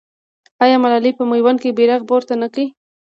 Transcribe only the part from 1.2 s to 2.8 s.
میوند کې بیرغ پورته نه کړ؟